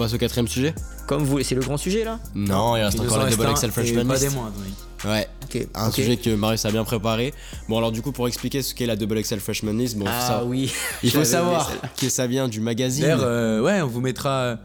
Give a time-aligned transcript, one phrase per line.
[0.00, 0.74] passe au quatrième sujet
[1.06, 3.44] Comme vous, c'est le grand sujet là Non, il reste Il encore en la Double
[3.62, 4.28] et Freshman Pas List.
[4.28, 5.08] des moindres, oui.
[5.08, 5.66] Ouais, Ok.
[5.74, 7.32] un sujet que Marius a bien préparé.
[7.68, 10.20] Bon, alors du coup, pour expliquer ce qu'est la Double XL Freshman List, bon, Ah
[10.26, 10.72] savoir- oui.
[11.02, 13.02] il faut savoir que ça vient du magazine.
[13.04, 14.58] D'ailleurs, euh, ouais, on vous mettra,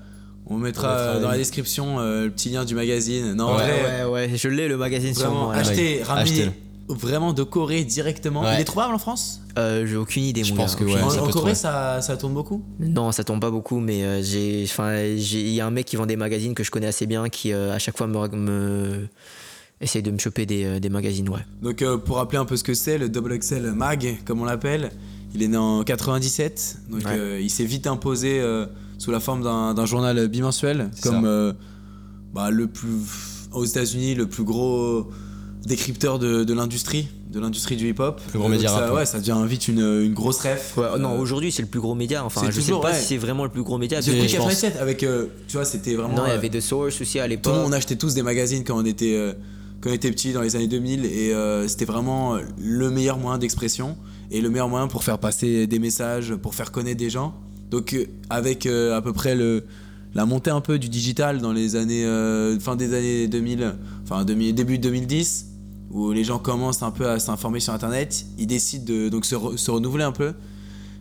[0.47, 3.33] on mettra, On mettra euh, dans la description euh, le petit lien du magazine.
[3.33, 5.53] Non, Ouais, vrai, Ouais, ouais, je l'ai le magazine sur moi.
[5.55, 6.49] achetez, ramenez.
[6.87, 8.41] Vraiment de Corée directement.
[8.43, 8.55] Ouais.
[8.55, 9.41] Il est trouvable en France?
[9.57, 11.31] Euh, J'ai aucune idée, Je mon pense gars, que aucune ouais, En, ça en peut
[11.33, 12.63] Corée, ça, ça tourne beaucoup?
[12.79, 15.95] Non, ça tombe pas beaucoup, mais euh, j'ai, enfin, il y a un mec qui
[15.95, 19.07] vend des magazines que je connais assez bien, qui euh, à chaque fois me, me
[19.81, 21.45] essaye de me choper des, euh, des magazines, ouais.
[21.61, 24.45] Donc, euh, pour rappeler un peu ce que c'est, le Double XL Mag, comme on
[24.45, 24.91] l'appelle,
[25.33, 26.77] il est né en 97.
[26.89, 27.05] Donc, Ouais.
[27.17, 28.67] euh, il s'est vite imposé euh,
[28.97, 31.51] sous la forme d'un journal bimensuel, comme euh,
[32.33, 32.89] bah, le plus,
[33.51, 35.09] aux États-Unis, le plus gros
[35.65, 38.21] décrypteur de, de l'industrie, de l'industrie du hip-hop.
[38.29, 39.05] Plus gros média ça, rap, Ouais, ouais.
[39.05, 40.75] ça devient vite une, une grosse ref.
[40.77, 42.23] Ouais, non, Euh, aujourd'hui c'est le plus gros média.
[42.23, 42.99] Enfin, c'est je toujours, sais pas ouais.
[43.01, 43.97] si c'est vraiment le plus gros média.
[43.99, 46.15] Pense- 97, avec, euh, tu vois, c'était vraiment.
[46.15, 47.53] Non, il y euh, avait The Source aussi à Tout le l'époque.
[47.55, 49.33] monde, on achetait tous des magazines quand on était, euh,
[49.81, 53.37] quand on était petit dans les années 2000 et euh, c'était vraiment le meilleur moyen
[53.37, 53.97] d'expression
[54.31, 57.33] et le meilleur moyen pour faire passer des messages, pour faire connaître des gens.
[57.71, 59.65] Donc euh, avec euh, à peu près le,
[60.13, 63.73] la montée un peu du digital dans les années euh, fin des années 2000,
[64.03, 65.47] enfin 2000 début 2010
[65.91, 69.35] où les gens commencent un peu à s'informer sur internet, ils décident de donc se,
[69.35, 70.33] re- se renouveler un peu.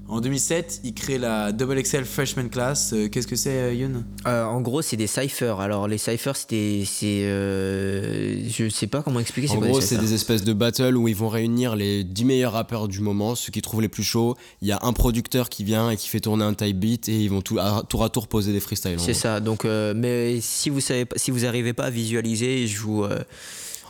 [0.06, 2.90] En 2007, ils créent la Double XL Freshman Class.
[2.92, 4.04] Euh, Qu'est-ce que c'est, euh, Youn?
[4.26, 5.60] Euh, en gros, c'est des ciphers.
[5.60, 6.82] Alors, les ciphers, c'était.
[6.86, 9.50] c'est, euh, je sais pas comment expliquer.
[9.50, 12.52] En quoi gros, c'est des espèces de battles où ils vont réunir les 10 meilleurs
[12.52, 14.36] rappeurs du moment, ceux qui trouvent les plus chauds.
[14.60, 17.18] Il y a un producteur qui vient et qui fait tourner un type beat et
[17.22, 19.00] ils vont tout, à- tour à tour poser des freestyles.
[19.00, 19.40] C'est ça.
[19.40, 23.04] Donc, euh, mais si vous savez, si vous arrivez pas à visualiser, je vous.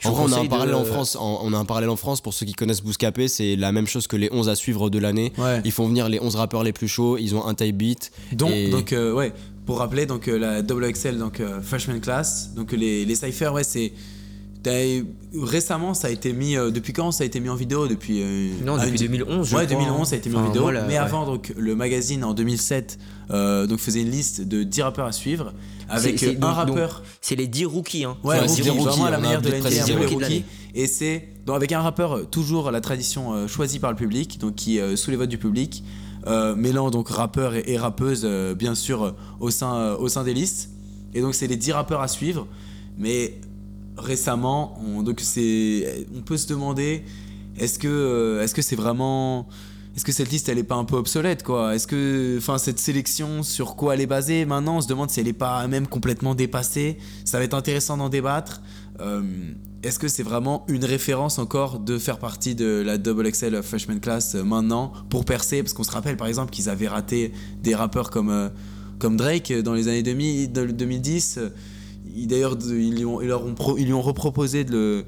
[0.05, 1.17] Je En on a un parallèle de- en France.
[1.17, 3.29] en- on a un parallèle en France pour ceux qui connaissent Bouscapé.
[3.29, 5.33] C'est la même chose que les 11 à suivre de l'année.
[5.39, 5.61] Ouais.
[5.65, 7.17] Ils font venir les 11 rappeurs les plus chauds.
[7.19, 8.13] Ils ont un type beat.
[8.33, 9.33] Donc, Et- donc euh, ouais,
[9.67, 13.53] pour rappeler, donc euh, la Double XL, donc euh, Freshman Class, donc les, les cyphers,
[13.53, 13.93] ouais, c'est.
[15.35, 16.57] Récemment, ça a été mis.
[16.57, 17.89] euh, depuis quand ça a été mis en vidéo?
[17.89, 18.21] Depuis.
[18.23, 19.49] euh, Non, depuis une- 2011.
[19.49, 20.05] je Ouais, crois, 2011, hein.
[20.05, 20.71] ça a été mis en Enfin, vidéo.
[20.71, 20.97] mais ouais.
[20.97, 22.99] avant, donc, le magazine en 2007
[23.31, 25.53] euh, donc, faisait une liste de 10 rappeurs à suivre
[25.89, 27.03] avec euh, un donc- rappeur.
[27.21, 28.05] C'est les 10 rookies.
[28.05, 28.17] Hein.
[28.23, 29.59] Ouais, des rookies, vraiment à la manière de la
[30.09, 30.45] rookies.
[30.77, 34.79] Et c'est donc avec un rappeur toujours la tradition choisie par le public, donc qui
[34.97, 35.85] sous les votes du public,
[36.57, 38.27] mêlant donc rappeurs et, et rappeuses
[38.57, 40.71] bien sûr au sein au sein des listes.
[41.15, 42.47] Et donc c'est les 10 rappeurs à suivre,
[42.99, 43.35] mais
[43.97, 47.05] récemment, on, donc c'est on peut se demander
[47.59, 49.49] est-ce que euh, est-ce que c'est vraiment
[49.97, 51.75] est-ce que cette liste elle est pas un peu obsolète quoi?
[51.75, 55.21] Est-ce que enfin cette sélection sur quoi elle est basée maintenant on se demande si
[55.21, 56.99] elle est pas même complètement dépassée.
[57.25, 58.61] Ça va être intéressant d'en débattre.
[59.01, 59.23] Euh,
[59.83, 63.99] est-ce que c'est vraiment une référence encore de faire partie de la Double XL Freshman
[63.99, 65.63] Class euh, maintenant pour percer?
[65.63, 67.33] Parce qu'on se rappelle par exemple qu'ils avaient raté
[67.63, 68.51] des rappeurs comme,
[68.99, 71.39] comme Drake dans les années 2000, de- 2010.
[72.15, 75.05] Ils- D'ailleurs, ils, lui ont- ils leur ont ils lui ont reproposé de le,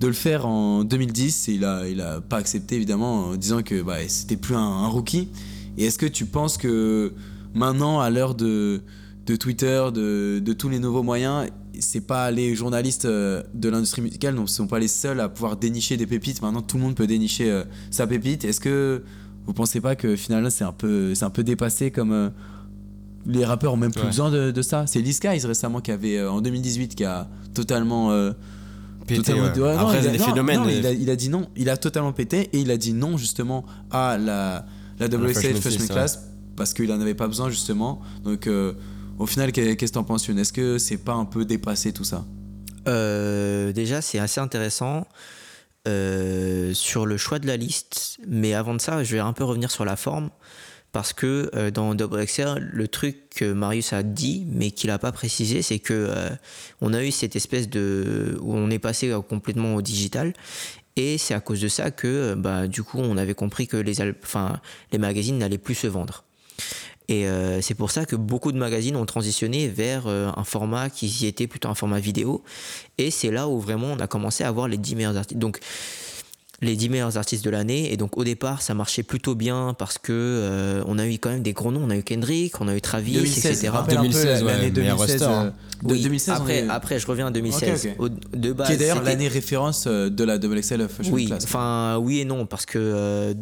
[0.00, 3.62] de le faire en 2010 et il a, il a pas accepté évidemment en disant
[3.62, 5.28] que bah, c'était plus un, rookie.
[5.76, 7.12] Et est-ce que tu penses que
[7.54, 8.80] maintenant, à l'heure de,
[9.26, 11.48] de Twitter, de, de tous les nouveaux moyens,
[11.80, 15.56] c'est pas les journalistes euh, de l'industrie musicale ne sont pas les seuls à pouvoir
[15.56, 16.42] dénicher des pépites?
[16.42, 18.44] Maintenant, tout le monde peut dénicher euh, sa pépite.
[18.44, 19.02] Est-ce que
[19.46, 22.28] vous pensez pas que finalement c'est un peu, c'est un peu dépassé comme euh,
[23.28, 24.06] les rappeurs ont même plus Ouais.
[24.08, 27.28] besoin de, de ça C'est Liz Skies récemment qui avait euh, en 2018 qui a
[27.54, 28.32] totalement euh,
[29.06, 29.58] Pété, totalement- ouais.
[29.60, 30.60] ouais, non, Après, il c'est a- des non, phénomènes.
[30.60, 32.76] non, il, a, euh, il a dit non, il a totalement pété et il a
[32.76, 34.66] dit non justement à la,
[34.98, 38.00] la WXL freshman Freshman Class parce qu'il en avait pas besoin justement.
[38.24, 38.72] Donc euh,
[39.18, 42.04] au final, qu'est- qu'est-ce que t'en penses Est-ce que c'est pas un peu dépassé tout
[42.04, 42.24] ça?
[42.86, 45.06] Euh, déjà, c'est assez intéressant
[45.86, 48.18] euh, sur le choix de la liste.
[48.26, 50.30] Mais avant de ça, je vais un peu revenir sur la forme.
[50.92, 54.98] Parce que euh, dans Double XL, le truc que Marius a dit, mais qu'il n'a
[54.98, 56.30] pas précisé, c'est que euh,
[56.80, 58.38] on a eu cette espèce de.
[58.40, 60.32] où on est passé euh, complètement au digital.
[60.96, 63.94] Et c'est à cause de ça que, bah, du coup, on avait compris que les,
[64.92, 66.24] les magazines n'allaient plus se vendre.
[67.06, 67.26] Et
[67.62, 71.68] c'est pour ça que beaucoup de magazines ont transitionné vers un format qui était plutôt
[71.68, 72.42] un format vidéo.
[72.98, 75.38] Et c'est là où vraiment on a commencé à avoir les 10 meilleurs artistes.
[75.38, 75.60] Donc,
[76.60, 77.92] les 10 meilleurs artistes de l'année.
[77.92, 81.30] Et donc, au départ, ça marchait plutôt bien parce que euh, on a eu quand
[81.30, 81.82] même des gros noms.
[81.84, 83.68] On a eu Kendrick, on a eu Travis, 2016, etc.
[83.68, 85.22] rappelle un peu 2016, ouais, l'année meilleur 2016.
[85.22, 85.52] roster, euh, hein.
[85.84, 87.86] de Oui, 2016, on après, est- après, je reviens à 2016.
[87.86, 88.12] Ok, ok.
[88.34, 91.44] Au- de base, qui est d'ailleurs l'année référence euh, de la WXL Freshman Oui, Class.
[91.44, 93.34] enfin, oui et non, parce que euh,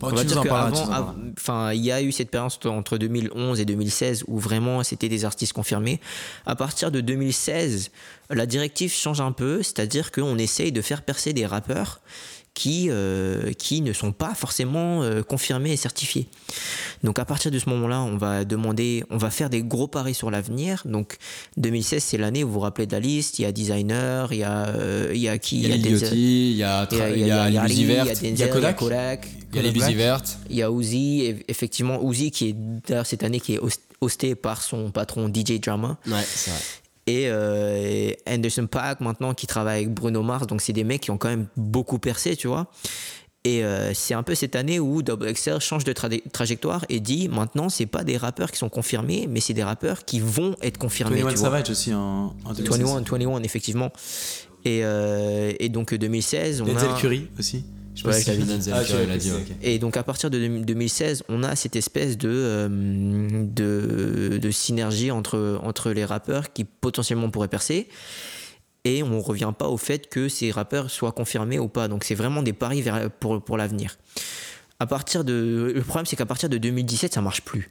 [0.00, 4.24] Bon, tu nous en enfin, il y a eu cette période entre 2011 et 2016
[4.28, 6.00] où vraiment c'était des artistes confirmés.
[6.46, 7.90] À partir de 2016,
[8.30, 12.00] la directive change un peu, c'est-à-dire qu'on essaye de faire percer des rappeurs
[12.54, 16.28] qui, euh, qui ne sont pas forcément euh, confirmés et certifiés.
[17.04, 20.14] Donc à partir de ce moment-là, on va demander, on va faire des gros paris
[20.14, 20.82] sur l'avenir.
[20.84, 21.16] Donc
[21.56, 24.40] 2016, c'est l'année où vous vous rappelez de la liste, il y a designer, il
[24.40, 26.90] y a, euh, il y a qui Il y a Liliotti, il y a, il
[26.90, 28.42] y a, Tra- il y a Denzel, il y
[28.76, 29.28] Kodak.
[29.52, 29.94] Il y a les.
[29.94, 30.38] Vertes.
[30.50, 32.54] il y a Uzi, effectivement Uzi qui est
[32.88, 35.98] d'ailleurs cette année qui est host- hosté par son patron DJ Drama.
[36.06, 36.60] Ouais, c'est vrai.
[37.12, 41.10] Et euh, Anderson Paak maintenant qui travaille avec Bruno Mars, donc c'est des mecs qui
[41.10, 42.66] ont quand même beaucoup percé, tu vois.
[43.42, 47.00] Et euh, c'est un peu cette année où Double XL change de tra- trajectoire et
[47.00, 50.54] dit maintenant c'est pas des rappeurs qui sont confirmés, mais c'est des rappeurs qui vont
[50.62, 51.22] être confirmés.
[51.22, 51.44] 21 tu vois.
[51.48, 52.80] Savage aussi en, en 2016.
[52.80, 53.90] 21, 21 effectivement.
[54.66, 56.94] Et, euh, et donc 2016, on Denzel a...
[57.00, 57.64] Curry aussi.
[57.94, 58.44] Je sais pas.
[58.44, 59.30] Denzel Ah, Curry, dit.
[59.62, 62.68] Et donc à partir de 2016, on a cette espèce de, euh,
[63.44, 67.88] de, de synergie entre, entre les rappeurs qui potentiellement pourraient percer.
[68.84, 71.88] Et on ne revient pas au fait que ces rappeurs soient confirmés ou pas.
[71.88, 73.98] Donc c'est vraiment des paris vers- pour, pour l'avenir.
[74.78, 77.70] À partir de, le problème c'est qu'à partir de 2017, ça marche plus.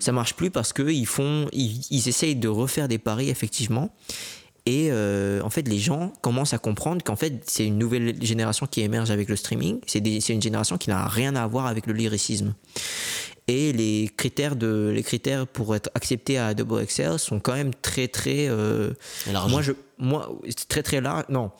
[0.00, 3.94] Ça marche plus parce qu'ils font, ils, ils essayent de refaire des paris effectivement.
[4.68, 8.66] Et euh, en fait, les gens commencent à comprendre qu'en fait, c'est une nouvelle génération
[8.66, 9.80] qui émerge avec le streaming.
[9.86, 12.52] C'est une génération qui n'a rien à voir avec le lyricisme.
[13.46, 17.72] Et les critères, de, les critères pour être accepté à Double XL sont quand même
[17.80, 18.46] très, très.
[18.50, 18.92] euh,
[19.48, 20.38] moi, je, moi,
[20.68, 21.24] très, très large.
[21.30, 21.50] Non.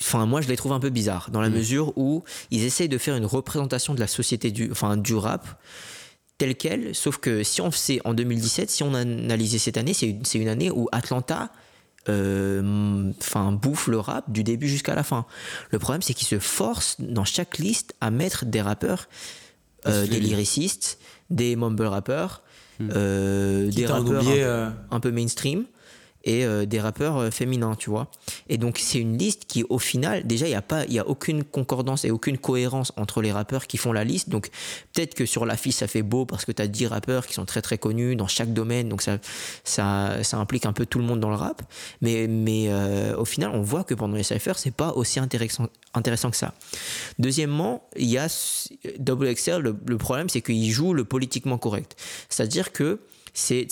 [0.00, 2.96] Enfin, moi, je les trouve un peu bizarres, dans la mesure où ils essayent de
[2.96, 5.46] faire une représentation de la société du, enfin, du rap
[6.38, 10.08] telle quelle, sauf que si on faisait en 2017, si on analysait cette année, c'est
[10.08, 11.52] une, c'est une année où Atlanta
[12.08, 15.26] euh, enfin, bouffe le rap du début jusqu'à la fin.
[15.70, 19.08] Le problème, c'est qu'ils se forcent dans chaque liste à mettre des rappeurs,
[19.86, 20.98] euh, des lyricistes,
[21.30, 22.42] des mumble rappeurs,
[22.80, 25.64] euh, des rappeurs un, euh, un peu mainstream
[26.24, 28.08] et euh, des rappeurs euh, féminins, tu vois.
[28.48, 32.04] Et donc c'est une liste qui, au final, déjà, il n'y a, a aucune concordance
[32.04, 34.28] et aucune cohérence entre les rappeurs qui font la liste.
[34.28, 34.50] Donc
[34.92, 37.44] peut-être que sur l'affiche, ça fait beau parce que tu as 10 rappeurs qui sont
[37.44, 39.18] très très connus dans chaque domaine, donc ça,
[39.64, 41.62] ça, implique un peu tout le monde dans le rap.
[42.00, 45.68] Mais, mais euh, au final, on voit que pendant les cyphers, c'est pas aussi intéressant,
[45.94, 46.54] intéressant que ça.
[47.18, 48.28] Deuxièmement, il y a
[48.98, 51.96] Double XL, le, le problème, c'est qu'il joue le politiquement correct.
[52.28, 53.00] C'est-à-dire que
[53.34, 53.66] c'est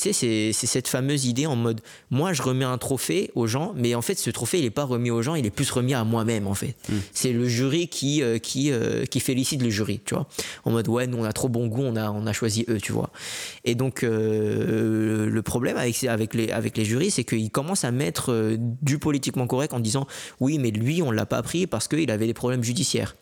[0.52, 4.18] cette fameuse idée en mode moi je remets un trophée aux gens mais en fait
[4.18, 6.54] ce trophée il est pas remis aux gens il est plus remis à moi-même en
[6.54, 6.76] fait.
[7.12, 10.26] C'est le jury qui euh, qui euh, qui félicite le jury tu vois.
[10.64, 12.78] En mode ouais nous on a trop bon goût on a on a choisi eux
[12.80, 13.10] tu vois.
[13.64, 17.90] Et donc euh, le problème avec avec les avec les jurys c'est qu'ils commencent à
[17.90, 20.06] mettre du politiquement correct en disant
[20.40, 23.14] oui mais lui on l'a pas pris parce qu'il avait des problèmes judiciaires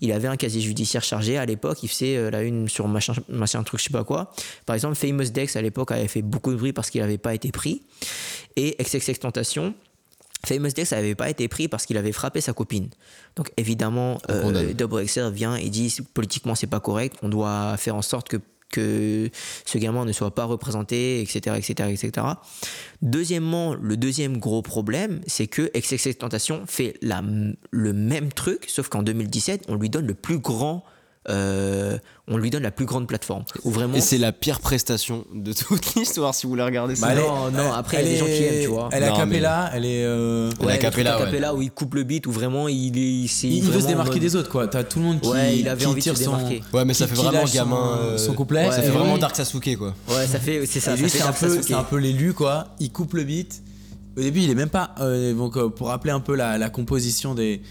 [0.00, 3.14] il avait un casier judiciaire chargé à l'époque, il faisait euh, la une sur machin,
[3.28, 4.32] machin truc, je sais pas quoi.
[4.66, 7.34] Par exemple, Famous Dex à l'époque avait fait beaucoup de bruit parce qu'il n'avait pas
[7.34, 7.82] été pris.
[8.56, 9.74] Et XXX Tentation,
[10.46, 12.88] Famous Dex n'avait pas été pris parce qu'il avait frappé sa copine.
[13.36, 14.72] Donc évidemment, euh.
[14.72, 18.38] Double XL vient et dit politiquement c'est pas correct, on doit faire en sorte que
[18.70, 19.30] que
[19.64, 22.26] ce gamin ne soit pas représenté, etc., etc., etc.
[23.02, 27.22] Deuxièmement, le deuxième gros problème, c'est que XXX Tentation fait la,
[27.70, 30.84] le même truc, sauf qu'en 2017, on lui donne le plus grand,
[31.28, 33.44] euh, on lui donne la plus grande plateforme.
[33.64, 37.06] Où vraiment, Et c'est la pire prestation de toute l'histoire si vous voulez regarder ça.
[37.06, 38.62] Bah, elle est- non, non, après, il y a elle des gens qui est- aiment,
[38.62, 38.88] tu vois.
[38.92, 40.04] Elle est a Non, cappella, elle est.
[40.04, 41.58] euh, Elle est a cappella, ouais.
[41.58, 43.00] où il coupe le beat, où vraiment il est.
[43.00, 44.66] Il, il veut se démarquer mode- des autres, quoi.
[44.68, 46.36] T'as tout le monde qui, Ouais, il avait envie de se son.
[46.36, 46.62] démarquer.
[46.72, 47.98] Ouais, mais ça qui- fait vraiment lâche son- gamin.
[48.00, 48.70] euh, son couplet.
[48.70, 49.20] Ça Et fait vraiment oui.
[49.20, 49.94] Dark Sasuke quoi.
[50.08, 50.92] Ouais, ça fait, c'est ça.
[50.92, 51.64] Ça lui, fait c'est un, peu, Sasuke.
[51.64, 52.68] c'est un peu l'élu, quoi.
[52.80, 53.62] Il coupe le beat.
[54.16, 54.94] Au début, il est même pas.
[55.00, 57.62] euh, donc, euh, pour rappeler un peu la, la composition des,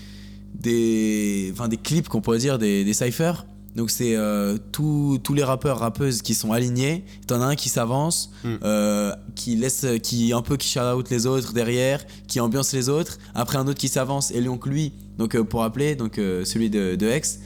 [0.56, 3.46] des, enfin, des clips qu'on pourrait dire des, des cyphers.
[3.75, 7.06] Donc, c'est euh, tous tous les rappeurs, rappeuses qui sont alignés.
[7.27, 8.56] T'en as un qui s'avance, Mm.
[8.63, 12.89] euh, qui laisse, qui un peu qui shout out les autres derrière, qui ambiance les
[12.89, 13.20] autres.
[13.36, 14.32] Après, un autre qui s'avance.
[14.32, 17.39] Et donc, lui, donc, euh, pour rappeler, donc, euh, celui de, de X,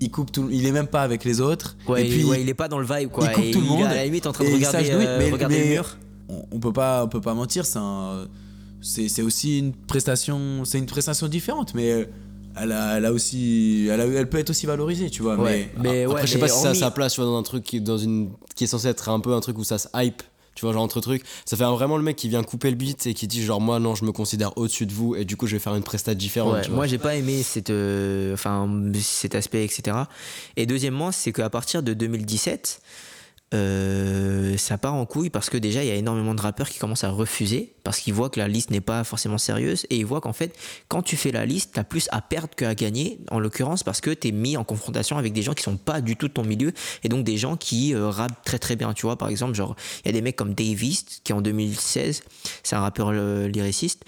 [0.00, 0.48] il coupe tout.
[0.50, 1.76] Il est même pas avec les autres.
[1.86, 3.26] Ouais, et puis, ouais, il est pas dans le vibe, quoi.
[3.26, 3.80] il coupe Et tout le il monde.
[3.82, 5.98] est à la limite en train de regarder, euh, mais- regarder mais- le mur.
[6.30, 7.66] on, on peut pas on peut pas mentir
[8.80, 12.04] c'est aussi une prestation c'est une prestation différente mais euh,
[12.60, 15.70] elle a, elle a aussi elle, a- elle peut être aussi valorisée tu vois Ouais,
[15.76, 17.30] mais mais Après, ouais, je sais mais pas si ça a sa place tu vois,
[17.30, 19.64] dans un truc qui, dans une, qui est censé être un peu un truc où
[19.64, 20.22] ça se hype.
[20.56, 21.24] Tu vois, genre entre trucs.
[21.46, 23.80] Ça fait vraiment le mec qui vient couper le beat et qui dit genre moi
[23.80, 26.14] non, je me considère au-dessus de vous et du coup je vais faire une prestat
[26.14, 26.54] différente.
[26.54, 26.76] Ouais, tu vois.
[26.76, 28.70] moi j'ai pas aimé cette, euh, enfin,
[29.00, 29.96] cet aspect, etc.
[30.56, 32.80] Et deuxièmement, c'est qu'à partir de 2017,
[33.52, 36.78] euh, ça part en couille parce que déjà il y a énormément de rappeurs qui
[36.78, 40.06] commencent à refuser parce qu'ils voient que la liste n'est pas forcément sérieuse et ils
[40.06, 40.56] voient qu'en fait
[40.88, 44.10] quand tu fais la liste t'as plus à perdre qu'à gagner en l'occurrence parce que
[44.10, 46.72] t'es mis en confrontation avec des gens qui sont pas du tout de ton milieu
[47.04, 48.92] et donc des gens qui euh, rappent très très bien.
[48.92, 51.40] Tu vois par exemple genre il y a des mecs comme Dave East qui en
[51.40, 52.22] 2016
[52.62, 54.04] c'est un rappeur euh, lyriciste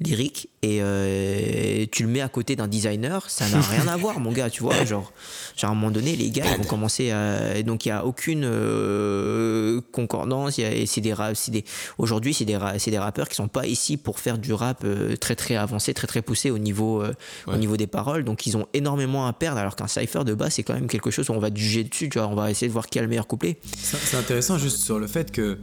[0.00, 4.20] lyrique et euh, tu le mets à côté d'un designer, ça n'a rien à voir,
[4.20, 4.84] mon gars, tu vois.
[4.84, 5.12] Genre,
[5.56, 7.62] genre, à un moment donné, les gars, ils vont commencer à.
[7.62, 10.56] Donc, il n'y a aucune euh, concordance.
[10.56, 11.14] c'est des,
[11.48, 11.64] des,
[11.98, 15.34] aujourd'hui, c'est des, des rappeurs qui sont pas ici pour faire du rap euh, très,
[15.34, 17.14] très avancé, très, très poussé au niveau, euh,
[17.46, 18.24] au niveau des paroles.
[18.24, 21.10] Donc, ils ont énormément à perdre, alors qu'un cypher de base, c'est quand même quelque
[21.10, 22.28] chose où on va juger dessus, tu vois.
[22.28, 23.58] On va essayer de voir qui a le meilleur couplet.
[23.76, 25.58] C'est intéressant juste sur le fait que,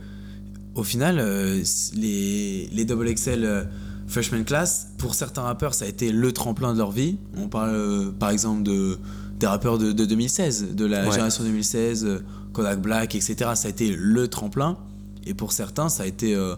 [0.75, 1.17] au final,
[1.95, 3.67] les, les Double XL
[4.07, 7.17] Freshman Class, pour certains rappeurs, ça a été le tremplin de leur vie.
[7.37, 8.97] On parle euh, par exemple de,
[9.39, 11.11] des rappeurs de, de 2016, de la Ouais.
[11.11, 12.19] génération 2016, euh,
[12.53, 13.35] Kodak Black, etc.
[13.55, 14.77] Ça a été le tremplin.
[15.25, 16.55] Et pour certains, ça a été euh,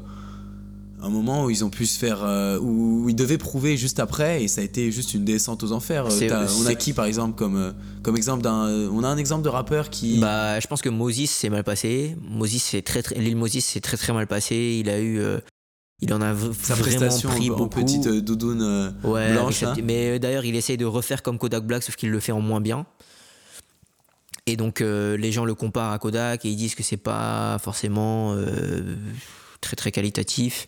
[1.01, 2.23] un moment où ils ont pu se faire.
[2.61, 5.71] où, où ils devaient prouver juste après, et ça a été juste une descente aux
[5.71, 6.07] enfers.
[6.59, 8.67] On a qui par exemple comme, comme exemple d'un.
[8.91, 10.17] On a un exemple de rappeur qui.
[10.19, 12.17] Bah, je pense que Moses s'est mal passé.
[12.27, 14.77] Moses c'est très, très, l'île Moses s'est très très mal passé.
[14.79, 15.21] Il a eu,
[16.01, 17.81] il en a sa vraiment pris en beaucoup.
[17.81, 19.55] petite euh, doudoune euh, ouais, blanche.
[19.59, 22.31] sa- mais euh, d'ailleurs, il essaye de refaire comme Kodak Black, sauf qu'il le fait
[22.33, 22.85] en moins bien.
[24.47, 27.57] Et donc, euh, les gens le comparent à Kodak et ils disent que c'est pas
[27.59, 28.95] forcément euh,
[29.61, 30.67] très très qualitatif.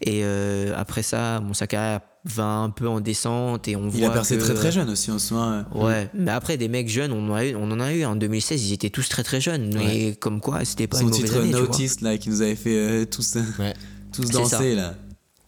[0.00, 3.98] Et euh, après ça, bon, sa carrière va un peu en descente et on voit.
[4.00, 5.64] Il a percé que- très très jeune aussi, souvient.
[5.76, 8.04] euh, Ouais, mais après des mecs jeunes, on en a eu, on en a eu
[8.04, 11.12] en 2016, ils étaient tous très très jeunes, mais comme quoi c'était pas Son une
[11.12, 11.52] titre année.
[11.52, 13.74] Notice là qui nous avait fait euh, tous, Ouais.
[14.14, 14.94] Tous danser là.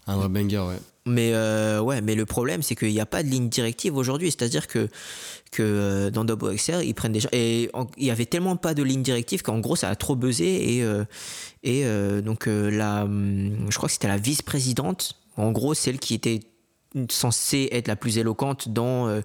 [0.06, 0.78] Un vrai banger, ouais.
[1.06, 4.30] Mais euh, ouais, mais le problème c'est qu'il n'y a pas de ligne directive aujourd'hui,
[4.30, 4.88] c'est-à-dire que
[5.52, 8.74] que euh, dans Double XR ils prennent des gens et il y avait tellement pas
[8.74, 11.04] de ligne directive qu'en gros ça a trop buzzé et euh,
[11.62, 16.00] et euh, donc euh, la hum, je crois que c'était la vice-présidente, en gros celle
[16.00, 16.40] qui était
[17.10, 19.20] censée être la plus éloquente dans, euh,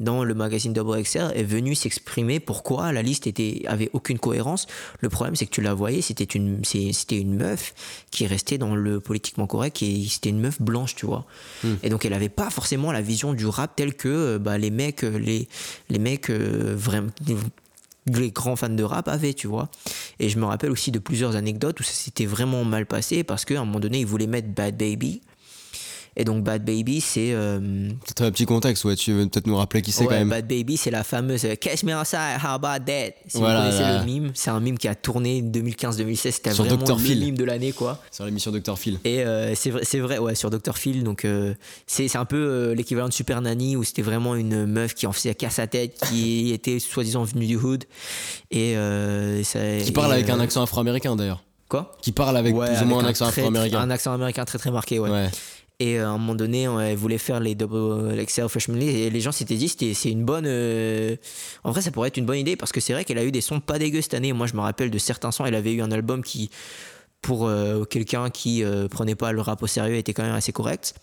[0.00, 4.66] dans le magazine Double XR est venue s'exprimer pourquoi la liste était, avait aucune cohérence.
[5.00, 7.74] Le problème, c'est que tu la voyais, c'était une, c'était une meuf
[8.10, 11.26] qui restait dans le politiquement correct et c'était une meuf blanche, tu vois.
[11.82, 14.70] Et donc, elle avait pas forcément la vision du rap telle que euh, bah, les
[14.70, 15.48] mecs, euh, les,
[15.88, 17.10] les mecs euh, vraiment
[18.06, 19.68] les grands fans de rap avaient, tu vois.
[20.18, 23.44] Et je me rappelle aussi de plusieurs anecdotes où ça s'était vraiment mal passé parce
[23.44, 25.22] qu'à un moment donné, ils voulaient mettre Bad Baby.
[26.16, 27.30] Et donc Bad Baby, c'est...
[27.32, 27.58] euh,
[28.04, 30.28] Peut-être un petit contexte, ouais, tu veux peut-être nous rappeler qui c'est ouais, quand même.
[30.28, 33.64] Bad Baby, c'est la fameuse euh, Catch me outside, how about that Si Voilà, vous
[33.70, 33.98] connaissez là.
[34.00, 36.96] le mime, c'est un mime qui a tourné 2015-2016, c'était vraiment Dr.
[36.96, 37.18] le Phil.
[37.20, 37.98] mime de l'année, quoi.
[38.10, 38.78] Sur l'émission Dr.
[38.78, 38.98] Phil.
[39.04, 40.76] Et euh, c'est vrai, c'est vrai, ouais, sur Dr.
[40.76, 41.54] Phil, donc euh,
[41.86, 45.12] c'est un peu euh, l'équivalent de Super Nanny où c'était vraiment une meuf qui en
[45.12, 47.84] faisait qu'à sa tête, qui était soi-disant venue du hood.
[48.50, 48.74] Et
[49.44, 51.42] ça, Qui parle et, avec un accent afro-américain d'ailleurs.
[51.68, 51.96] Quoi?
[52.02, 53.80] Qui parle avec Ouais, plus ou moins un accent afro-américain.
[53.80, 55.08] Un accent américain très très marqué, ouais.
[55.10, 55.30] Ouais.
[55.80, 58.94] Et euh, à un moment donné, on elle voulait faire les double XL Freshman League
[58.94, 60.44] et les gens s'étaient dit c'est une bonne.
[60.46, 61.16] euh,
[61.64, 63.32] En vrai, ça pourrait être une bonne idée parce que c'est vrai qu'elle a eu
[63.32, 64.32] des sons pas dégueux cette année.
[64.32, 65.44] Moi, je me rappelle de certains sons.
[65.44, 66.50] Elle avait eu un album qui,
[67.20, 70.52] pour euh, quelqu'un qui euh, prenait pas le rap au sérieux, était quand même assez
[70.52, 70.94] correct.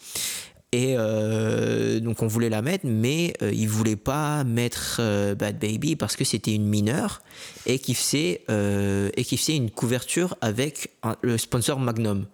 [0.71, 5.57] Et euh, donc on voulait la mettre, mais euh, ils voulaient pas mettre euh, Bad
[5.57, 7.23] Baby parce que c'était une mineure
[7.65, 10.91] et qui faisait euh, et qui faisait une couverture avec
[11.23, 12.27] le sponsor Magnum.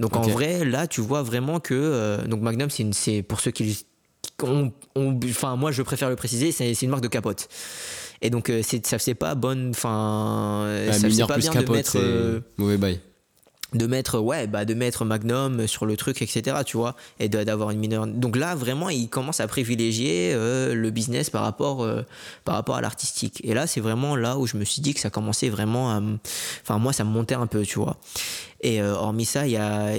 [0.00, 3.38] Donc en vrai, là, tu vois vraiment que euh, donc Magnum, c'est une- c'est pour
[3.40, 3.64] ceux qui,
[4.22, 7.48] qui ont- ont- enfin moi je préfère le préciser, c'est c'est une marque de capote.
[8.22, 11.50] Et donc euh, c'est- ça faisait pas bonne, enfin euh, Ah, ça faisait pas bien
[11.60, 13.00] de mettre euh, mauvais bail.
[13.72, 17.70] De mettre ouais bah de mettre Magnum sur le truc etc tu vois et d'avoir
[17.70, 18.06] une mineure.
[18.06, 22.02] Donc là vraiment il commence à privilégier euh, le business par rapport euh,
[22.44, 23.40] par rapport à l'artistique.
[23.44, 26.02] Et là c'est vraiment là où je me suis dit que ça commençait vraiment à
[26.62, 27.96] enfin moi ça me montait un peu tu vois.
[28.62, 29.92] Et euh, hormis ça il y a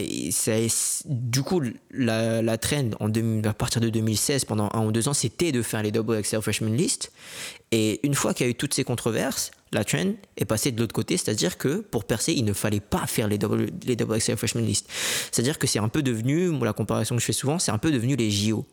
[1.06, 1.62] du coup
[1.92, 5.51] la, la trend en 2000 à partir de 2016 pendant un ou deux ans c'était
[5.51, 7.12] de faire les double XL freshman list.
[7.72, 10.80] Et une fois qu'il y a eu toutes ces controverses, la trend est passée de
[10.82, 14.18] l'autre côté, c'est-à-dire que pour percer, il ne fallait pas faire les double, les double
[14.18, 14.86] XL freshman list.
[15.32, 17.78] C'est-à-dire que c'est un peu devenu, moi, la comparaison que je fais souvent, c'est un
[17.78, 18.66] peu devenu les JO.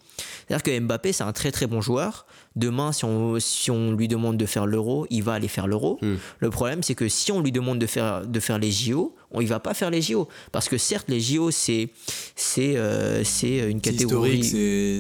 [0.49, 2.27] C'est-à-dire que Mbappé, c'est un très très bon joueur.
[2.57, 5.99] Demain, si on, si on lui demande de faire l'euro, il va aller faire l'euro.
[6.03, 6.17] Hmm.
[6.41, 9.41] Le problème, c'est que si on lui demande de faire, de faire les JO, on,
[9.41, 10.27] il va pas faire les JO.
[10.51, 11.91] Parce que certes, les JO, c'est
[12.35, 14.39] c'est euh, c'est une catégorie.
[14.39, 14.45] historique,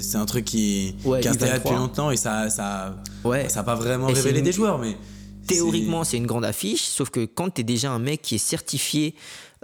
[0.00, 1.56] c'est c'est un truc qui, Ouais, qui est installé U23.
[1.64, 3.48] depuis longtemps et ça ça Ouais.
[3.48, 4.96] ça a pas vraiment révélé une- des joueurs, mais
[5.48, 8.38] Théoriquement, c'est une grande affiche, sauf que quand tu es déjà un mec qui est
[8.38, 9.14] certifié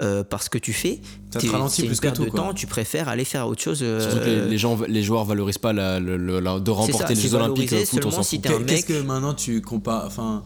[0.00, 1.00] euh, par ce que tu fais,
[1.32, 2.40] Ça te ralentit plus que perte tout, de quoi.
[2.40, 3.78] temps, tu préfères aller faire autre chose.
[3.82, 7.28] euh, Surtout que les, les gens, les joueurs valorisent pas la, de remporter ça, les
[7.28, 7.70] Jeux Olympiques.
[7.86, 8.86] foot, on si Qu'est- qu'est-ce mec.
[8.86, 10.42] que maintenant tu compares enfin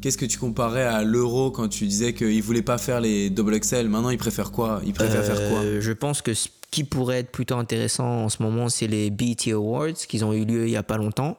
[0.00, 3.58] qu'est-ce que tu comparais à l'euro quand tu disais qu'il voulait pas faire les double
[3.58, 4.80] XL Maintenant, il préfère quoi?
[4.86, 5.58] Il préfère faire quoi?
[5.60, 9.10] Euh, Je pense que ce qui pourrait être plutôt intéressant en ce moment, c'est les
[9.10, 11.36] BET Awards qui ont eu lieu il y a pas longtemps.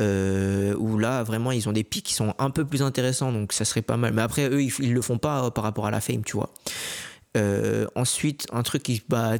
[0.00, 3.52] Euh, où là, vraiment, ils ont des pics qui sont un peu plus intéressants, donc
[3.52, 4.12] ça serait pas mal.
[4.12, 6.36] Mais après, eux, ils, ils le font pas euh, par rapport à la fame, tu
[6.36, 6.50] vois.
[7.36, 9.34] Euh, ensuite, un truc qui, bah,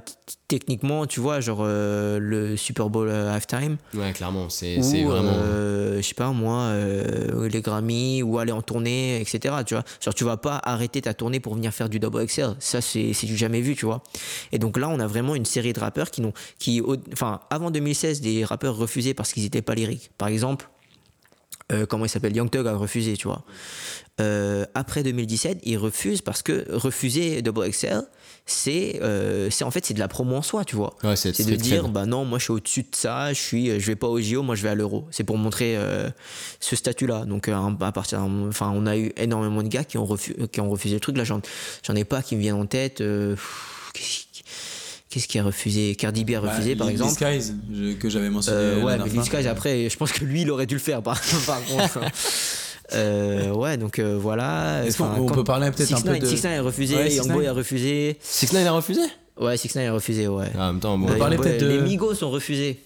[0.48, 5.32] techniquement, tu vois, genre euh, le Super Bowl euh, halftime, Ouais, clairement, c'est vraiment.
[5.34, 6.72] euh, je sais pas moi
[7.50, 9.84] les Grammy ou aller en tournée etc tu vois.
[10.04, 13.12] Genre tu vas pas arrêter ta tournée pour venir faire du double XL ça c'est
[13.24, 14.02] du jamais vu tu vois.
[14.52, 17.70] Et donc là on a vraiment une série de rappeurs qui n'ont qui enfin avant
[17.70, 20.10] 2016 des rappeurs refusaient parce qu'ils étaient pas lyriques.
[20.18, 20.68] Par exemple
[21.72, 23.44] euh, comment il s'appelle Young Thug a refusé tu vois.
[24.20, 28.02] Euh, après 2017 il refuse parce que refuser double XL
[28.46, 30.94] c'est euh, c'est en fait c'est de la promo en soi tu vois.
[31.02, 33.86] Ouais, c'est de dire bah non moi je suis au-dessus de ça je suis je
[33.86, 35.08] vais pas au JO moi je vais à l'euro.
[35.10, 35.76] C'est pour montrer
[36.60, 40.06] ce statut là donc à partir enfin on a eu énormément de gars qui ont
[40.06, 41.16] refusé qui ont refusé le truc.
[41.16, 41.40] Là j'en
[41.82, 44.25] j'en ai pas qui me viennent en tête pff,
[45.16, 48.08] qu'est-ce qui- a refusé Cardi B a refusé Bah, par Lil exemple Skies, je- que
[48.08, 48.58] j'avais mentionné.
[48.58, 51.20] Euh, ouais mais Skies après je pense que lui il aurait dû le faire par,
[51.46, 52.00] par contre
[52.94, 56.26] Euh, ouais donc euh, voilà Est-ce qu'on peut parler peut-être un peu 6ix9ine de.
[56.26, 57.48] 6ix9ine a refusé Ouais, Youngboy 6ix9ine.
[57.48, 59.00] a refusé Six Nine a refusé?
[59.40, 61.06] Ouais 6ix9ine a refusé ouais Ah, En même temps, bon.
[61.06, 62.78] On peut parler peut-être de- les Migos ont refusé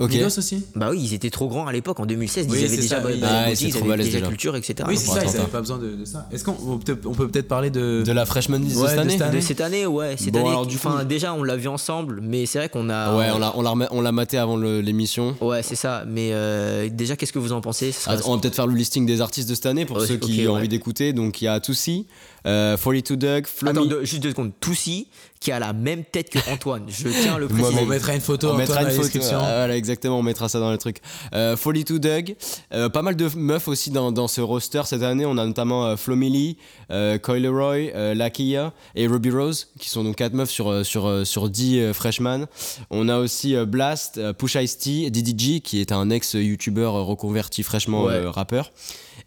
[0.00, 0.12] Ok.
[0.12, 2.46] Migos aussi Bah oui, ils étaient trop grands à l'époque, en 2016.
[2.48, 3.18] Oui, ils avaient déjà, ça, bah, oui.
[3.20, 4.28] bah, Ah, ils trop avaient déjà déjà.
[4.28, 4.74] culture, etc.
[4.86, 6.28] Oui, c'est ça, ils n'avaient pas besoin de, de ça.
[6.32, 8.02] Est-ce qu'on on peut, on peut peut-être parler de.
[8.06, 9.36] De la freshman list Ouais, de cette année.
[9.36, 10.16] De cette année, ouais.
[10.16, 12.68] Cette Bon, année, alors, du enfin, coup- déjà, on l'a vu ensemble, mais c'est vrai
[12.68, 13.16] qu'on a.
[13.16, 15.36] Ouais, on l'a on l'a remet- on l'a maté avant l'émission.
[15.40, 16.04] Ouais, c'est ça.
[16.06, 17.92] Mais euh, déjà, qu'est-ce que vous en pensez?
[17.92, 20.46] Ça on va peut-être faire le listing des artistes de cette année pour ceux qui
[20.46, 21.12] ont envie d'écouter.
[21.12, 22.06] Donc il y a Toussi,
[22.48, 23.78] euh, 42 Doug, Flomi.
[23.78, 24.52] Attends, juste deux secondes.
[24.60, 25.08] Toussi,
[25.40, 26.84] qui a la même tête que Antoine.
[26.88, 27.82] Je tiens le Moi, préciser.
[27.84, 29.02] On mettra une photo on Antoine, mettra une la photo.
[29.04, 29.38] description.
[29.40, 30.98] Ah, voilà, exactement, on mettra ça dans le truc.
[31.34, 32.36] Euh, 42 Doug,
[32.72, 35.26] euh, pas mal de meufs aussi dans, dans ce roster cette année.
[35.26, 36.56] On a notamment euh, Flo Milli,
[36.90, 40.82] euh, Coy Leroy, euh, Lakia et Ruby Rose, qui sont donc quatre meufs sur, euh,
[40.82, 42.46] sur, euh, sur 10 euh, freshmen.
[42.90, 47.62] On a aussi euh, Blast, euh, Push Ice T, DDG, qui est un ex-youtubeur reconverti
[47.62, 48.14] fraîchement Ouais.
[48.14, 48.72] euh, rappeur,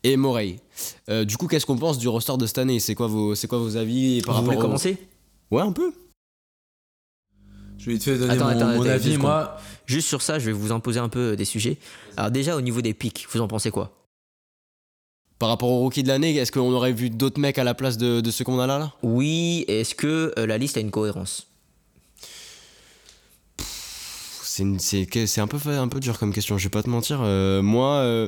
[0.03, 0.59] et Morey.
[1.09, 2.79] Euh, du coup, qu'est-ce qu'on pense du roster de cette année?
[2.79, 4.97] C'est quoi vos, c'est quoi vos avis par Vous voulez rapport au- commencer?
[5.51, 5.91] Ouais, un peu.
[7.77, 9.17] Je vais vite fait donner Attends, mon, attends, mon attends, deux avis.
[9.17, 11.77] Moi, Juste sur ça, je vais vous imposer un peu des sujets.
[12.15, 13.91] Alors, déjà, au niveau des pics, vous en pensez quoi?
[15.39, 17.97] Par rapport au rookie de l'année, est-ce qu'on aurait vu d'autres mecs à la place
[17.97, 18.93] de, de ceux qu'on a là, là?
[19.01, 21.47] Oui, est-ce que euh, la liste a une cohérence?
[23.57, 26.57] C'est un peu un peu dur comme question.
[26.57, 27.19] Je vais pas te mentir.
[27.23, 28.27] Euh, moi, euh,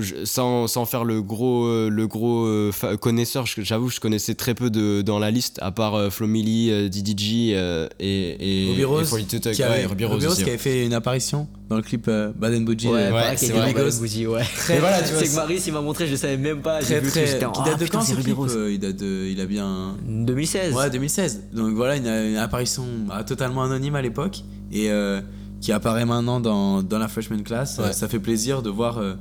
[0.00, 4.54] je- sans, sans faire le gros euh, le gros euh, connaisseur, j'avoue, je connaissais très
[4.54, 7.50] peu de dans la liste, à part euh, Flo Milli, euh, DDG
[7.98, 9.52] et et Ruby Rose, 42 Tug.
[9.54, 11.82] qui, Ouais, avait, Ruby Ruby Rose Rose aussi, qui avait fait une apparition dans le
[11.82, 12.88] clip Bad and Bougie.
[12.88, 13.72] Ouais, c'est vrai.
[13.98, 14.42] Bougie, ouais.
[14.56, 16.80] Très, voilà, tu vois, C'est que Maris, il m'a montré, je le savais même pas.
[16.80, 18.54] Très, très, en, qui ah, date de putain, quand c'est ce Ruby clip Rose.
[18.56, 19.96] euh, il, date de, il a bien.
[20.06, 20.74] 2016.
[20.74, 21.44] Ouais, 2016.
[21.54, 24.40] Donc voilà, une, une apparition bah, totalement anonyme à l'époque
[24.72, 25.20] et euh,
[25.60, 27.78] qui apparaît maintenant dans, dans la freshman class.
[27.78, 27.92] Ouais.
[27.92, 29.14] Ça fait plaisir de voir euh,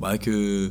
[0.00, 0.70] bah, que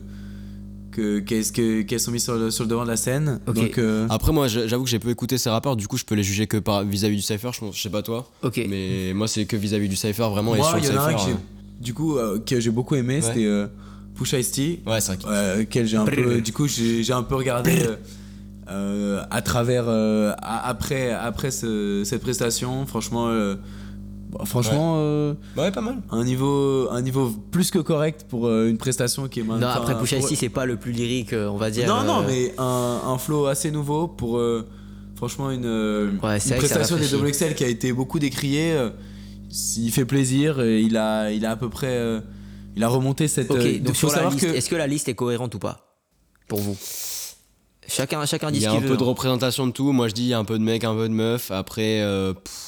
[0.91, 3.39] que qu'est-ce que qu'elles sont mises sur le, sur le devant de la scène.
[3.45, 6.15] Donc euh, Après, moi, j'avoue que j'ai peu écouté ces rappeurs, du coup, je peux
[6.15, 7.49] les juger que par vis-à-vis du Cypher.
[7.53, 8.59] Je, pense- je sais pas toi, Ok.
[8.69, 10.55] mais moi, c'est que vis-à-vis du Cypher, vraiment.
[10.55, 12.17] et moi, sur il le y en a un Cypher, que j'ai euh, du coup
[12.17, 13.67] euh, que j'ai beaucoup aimé, c'était euh,
[14.15, 14.81] Push Ice T.
[14.87, 15.17] Ouais, c'est vrai.
[15.23, 17.95] que- euh, quel j'ai un peu du coup j'ai j'ai un peu regardé euh,
[18.69, 23.55] euh, à travers euh, après après ce- cette prestation franchement euh,
[24.31, 25.97] bah, franchement euh, Ouais, pas mal.
[26.11, 29.73] un niveau un niveau plus que correct pour euh, une prestation qui est maintenant Non,
[29.73, 31.87] après un- Push pour- c'est pas le plus lyrique, euh, on va dire.
[31.87, 34.67] non non euh, mais un, un flow assez nouveau pour euh,
[35.15, 37.07] franchement une, Ouais, une prestation des.
[37.07, 38.89] Double XL qui a été beaucoup décriée euh,
[39.77, 42.19] il fait plaisir et il a il a à peu près euh,
[42.75, 44.75] il a remonté cette Ok, euh, donc faut sur la savoir liste, que est-ce que
[44.75, 45.95] la liste est cohérente ou pas
[46.49, 46.77] Pour vous?
[47.87, 48.87] Chacun, chacun dit Il y a un veut.
[48.89, 49.05] peu de hein.
[49.07, 49.93] représentation de tout.
[49.93, 51.51] Moi, je dis il y a un peu de mecs, un peu de meufs.
[51.51, 52.66] Après, euh, pff,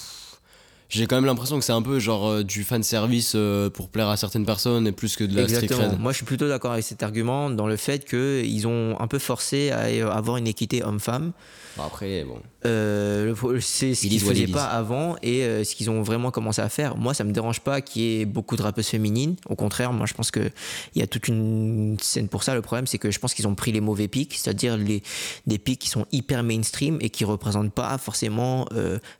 [0.89, 3.89] j'ai quand même l'impression que c'est un peu genre euh, du fan service euh, pour
[3.89, 5.89] plaire à certaines personnes et plus que de la street Exactement.
[5.89, 5.99] cred.
[5.99, 9.19] Moi, je suis plutôt d'accord avec cet argument dans le fait qu'ils ont un peu
[9.19, 11.31] forcé à euh, avoir une équité homme-femme.
[11.77, 12.39] Après, bon.
[12.65, 16.29] Euh, c'est ce Ils qu'ils what faisaient ils pas avant et ce qu'ils ont vraiment
[16.29, 16.97] commencé à faire.
[16.97, 19.37] Moi, ça me dérange pas qu'il y ait beaucoup de rappeuses féminines.
[19.47, 20.49] Au contraire, moi, je pense que
[20.93, 22.53] il y a toute une scène pour ça.
[22.53, 25.03] Le problème, c'est que je pense qu'ils ont pris les mauvais pics, c'est-à-dire les
[25.47, 28.67] des pics qui sont hyper mainstream et qui représentent pas forcément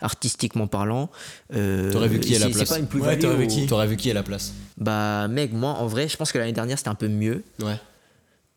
[0.01, 1.09] artistiquement parlant.
[1.58, 1.58] Euh,
[1.91, 3.97] T'aurais vu qui à la place C'est pas une Ouais, t'aurais vu qui T'aurais vu
[3.97, 6.89] qui à la place Bah, mec, moi, en vrai, je pense que l'année dernière, c'était
[6.89, 7.43] un peu mieux.
[7.61, 7.75] Ouais.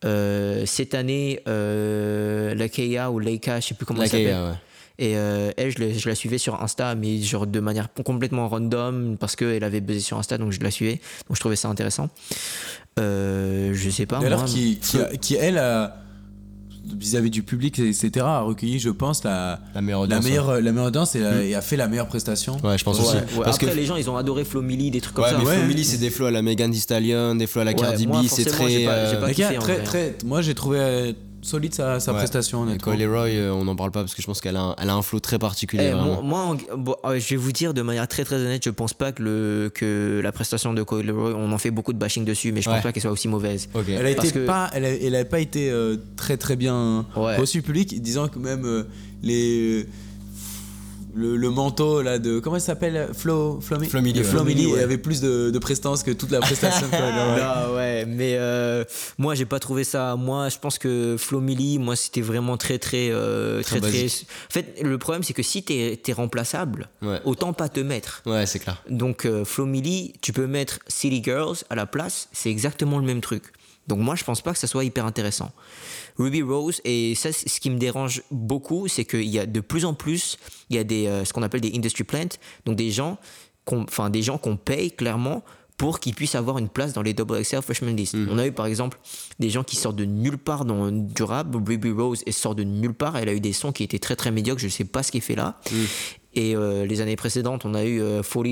[0.05, 4.35] Euh, cette année, euh, la Keia ou Leica, je sais plus comment La elle s'appelle.
[4.51, 4.57] Ouais.
[4.99, 8.49] Et euh, elle, je, le- je la suivais sur Insta, mais genre de manière complètement
[8.49, 11.01] random, parce qu'elle avait buzzé sur Insta, donc je la suivais.
[11.29, 12.09] Donc je trouvais ça intéressant.
[12.99, 14.19] Euh, je sais pas.
[14.19, 15.97] D'ailleurs, moi, qui, qui, a- qui, elle, a-
[16.85, 20.73] vis-à-vis du public, etc., a recueilli, je pense, la, La meilleure la, audience, meilleure, la
[20.73, 22.57] meilleure audience et, a- et a fait la meilleure prestation.
[22.65, 23.17] Ouais, je pense Ouais, aussi.
[23.17, 23.23] ouais.
[23.45, 25.39] Parce Après, que les gens, ils ont adoré Flo Milli, des trucs comme ça.
[25.39, 25.57] mais Ouais.
[25.59, 27.77] Flo Milli, c'est des flots à la Megan Thee Stallion, des flots à la Ouais,
[27.79, 28.87] Cardi moi, B, c'est très.
[28.87, 32.19] euh, très, moi, j'ai trouvé euh, solide sa, sa Ouais.
[32.19, 32.93] prestation, et honnêtement.
[32.93, 34.89] Coyle Roy, euh, on n'en parle pas parce que je pense qu'elle a, un- elle
[34.89, 35.91] a un flow très particulier.
[35.93, 38.63] Eh, moi, moi, en- bon, euh, je vais vous dire de manière très très honnête,
[38.65, 41.93] je pense pas que, le, que la prestation de Coyle Roy, on en fait beaucoup
[41.93, 42.83] de bashing dessus, mais je pense Ouais.
[42.83, 43.69] pas qu'elle soit aussi mauvaise.
[43.89, 46.57] Elle a Parce été que- pas, elle a, elle a pas été euh, très très
[46.57, 47.37] bien Ouais.
[47.37, 48.85] reçue public, disant que même euh,
[49.23, 49.87] les
[51.15, 54.01] le, le manteau là de comment il s'appelle Flo Flomi- Flo.
[54.25, 54.83] Flo Milli, ouais.
[54.83, 56.87] avait plus de, de prestance que toute la prestation.
[56.93, 58.85] Non, ouais, mais euh,
[59.19, 60.17] moi j'ai pas trouvé ça.
[60.17, 64.05] Moi, je pense que Flo Milli, moi c'était vraiment très très euh, Très très.
[64.07, 67.21] En fait, le problème c'est que si t'es es remplaçable, Ouais.
[67.25, 68.23] autant pas te mettre.
[68.27, 68.83] Ouais, c'est clair.
[68.89, 73.05] Donc euh, Flo Milli, tu peux mettre City Girls à la place, c'est exactement le
[73.05, 73.45] même truc.
[73.89, 75.53] Donc moi je pense pas que ça soit hyper intéressant.
[76.19, 79.85] Ruby Rose et ça ce qui me dérange beaucoup, c'est qu'il y a de plus
[79.85, 80.39] en plus,
[80.71, 83.19] il y a des euh, ce qu'on appelle des industry plants, donc des gens
[83.65, 85.43] qu'on enfin des gens qu'on paye clairement
[85.77, 88.15] pour qu'ils puissent avoir une place dans les Double XL Freshman List.
[88.31, 88.99] On a eu par exemple
[89.41, 91.49] des gens qui sortent de nulle part dans du rap.
[91.53, 93.17] Ruby Rose elle sort de nulle part.
[93.17, 94.61] Elle a eu des sons qui étaient très très médiocres.
[94.61, 95.59] Je sais pas ce qu'elle fait là.
[96.35, 98.47] Et euh, les années précédentes, on a eu euh, 40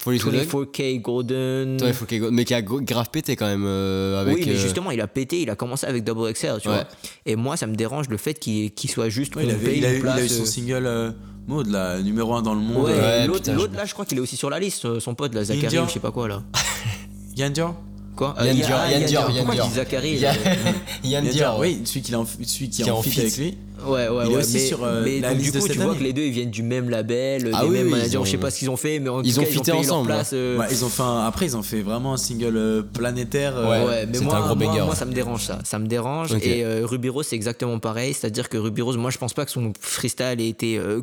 [0.00, 0.40] Folly to Dog.
[0.46, 1.82] 24K Golden.
[1.82, 3.64] Ouais, faut qu'il- mais qui a grave pété quand même.
[3.66, 6.58] euh, avec, oui, mais euh, justement, il a pété, il a commencé avec Double XL,
[6.62, 6.74] tu Ouais.
[6.74, 6.84] vois.
[7.26, 9.76] Et moi, ça me dérange le fait qu'il soit juste Ouais, il, avait- a, eu-
[9.78, 11.10] il a eu place, son euh, single euh,
[11.46, 12.84] Mode, là, numéro 1 dans le monde.
[12.84, 15.34] Ouais, Ouais, l'autre, là, je crois qu'il est aussi sur la liste, euh, son pote,
[15.34, 16.42] là, Zachary, je sais pas quoi, là.
[17.36, 17.74] Yann Dior
[18.16, 18.34] Quoi?
[18.44, 19.22] Yann Dior, ah, Yann Yann Dior.
[19.30, 19.70] Yann Pourquoi Dior.
[19.70, 20.18] Zachary
[21.04, 23.18] Yann- Dior, oui, celui qui est en, celui qui est Qui est en feat.
[23.18, 23.56] avec lui.
[23.86, 24.40] Ouais, ouais, Il est ouais.
[24.42, 26.22] aussi mais, sur, euh, mais la donc, liste du coup, tu vois que les deux,
[26.22, 28.50] ils viennent du même label, Ah des oui, mêmes oui, managers, ont- je sais pas
[28.50, 29.94] ce qu'ils ont fait, mais en ils tout ont cas, ils ont fité payé leur
[29.94, 30.30] ensemble, place.
[30.32, 33.56] euh, Ouais, ils ont fait un- après, ils ont fait vraiment un single euh, planétaire.
[33.56, 33.86] euh, Ouais.
[33.86, 35.58] Ouais, mais moi, un gros moi, moi, ça me dérange ça.
[35.64, 36.32] Ça me dérange.
[36.42, 38.14] Et euh, Ruby Rose, c'est exactement pareil.
[38.14, 40.78] C'est-à-dire que Ruby Rose, moi, je pense pas que son freestyle ait été.
[40.78, 41.02] euh,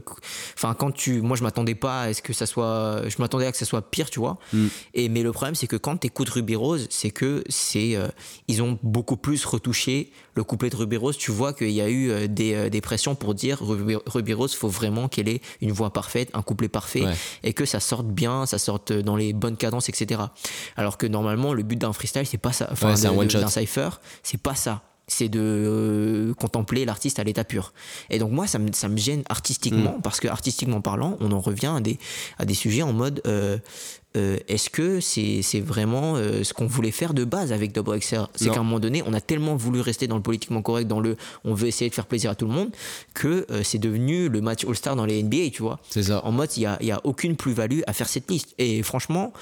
[0.57, 1.21] Enfin, quand tu.
[1.21, 3.01] Moi, je m'attendais pas à ce que ça soit.
[3.07, 4.37] Je m'attendais à que ça soit pire, tu vois.
[4.53, 4.65] Mm.
[4.93, 7.95] Et, mais le problème, c'est que quand tu écoutes Ruby Rose, c'est que c'est.
[7.95, 8.07] euh,
[8.47, 11.17] ils ont beaucoup plus retouché le couplet de Ruby Rose.
[11.17, 14.33] Tu vois qu'il y a eu euh, des, euh, des pressions pour dire Ruby, Ruby
[14.33, 17.13] Rose, faut vraiment qu'elle ait une voix parfaite, un couplet parfait Ouais.
[17.43, 20.21] et que ça sorte bien, ça sorte dans les bonnes cadences, etc.
[20.75, 22.67] Alors que normalement, le but d'un freestyle, c'est pas ça.
[22.71, 23.89] Enfin, Ouais, d'un cypher,
[24.23, 24.81] c'est pas ça.
[25.07, 27.73] C'est de euh, contempler l'artiste à l'état pur.
[28.09, 29.23] Et donc moi, ça me, ça me gêne Mm.
[29.29, 31.99] artistiquement, parce que artistiquement parlant, on en revient à des,
[32.39, 33.59] à des sujets en mode euh,
[34.15, 38.27] euh, est-ce que c'est vraiment euh, ce qu'on voulait faire de base avec Double XR
[38.35, 40.99] C'est qu'à un moment donné, on a tellement voulu rester dans le politiquement correct, dans
[40.99, 42.69] le on veut essayer de faire plaisir à tout le monde,
[43.13, 45.79] que euh, c'est devenu le match All-Star dans les NBA, tu vois?
[45.89, 46.23] C'est ça.
[46.25, 48.53] En mode, il n'y a, y a aucune plus-value à faire cette liste.
[48.57, 49.33] Et franchement,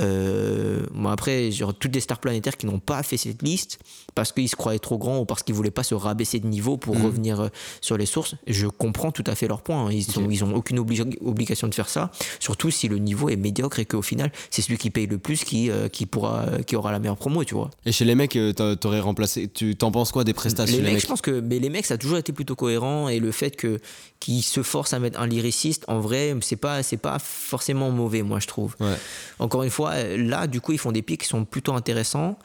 [0.00, 3.78] euh, moi après, genre, toutes les stars planétaires qui n'ont pas fait cette liste
[4.14, 6.76] parce qu'ils se croyaient trop grands ou parce qu'ils voulaient pas se rabaisser de niveau
[6.76, 7.48] pour revenir euh,
[7.80, 9.86] sur les sources, je comprends tout à fait leur point.
[9.86, 9.92] hein.
[9.92, 13.36] Ils sont, ils ont aucune obli- obligation de faire ça, surtout si le niveau est
[13.36, 16.76] médiocre et qu'au final, c'est celui qui paye le plus qui, euh, qui pourra, qui
[16.76, 17.70] aura la meilleure promo, tu vois.
[17.84, 19.48] Et chez les mecs, euh, t'a- t'aurais remplacé.
[19.48, 21.94] Tu t'en penses quoi des prestations Les mecs, je pense que mais les mecs, ça
[21.94, 23.78] a toujours été plutôt cohérent et le fait que
[24.20, 28.40] qu'ils se forcent à mettre un lyriciste, en vrai, c'est pas pas forcément mauvais, moi
[28.40, 28.74] je trouve.
[28.80, 28.94] Ouais.
[29.38, 29.85] Encore une fois,
[30.16, 32.38] là, du coup, ils font des pics qui sont plutôt intéressants.